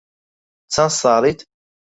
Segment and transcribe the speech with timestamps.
[0.73, 1.39] چەند ساڵیت؟